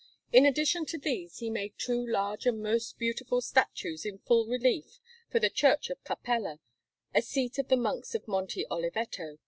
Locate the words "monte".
8.27-8.65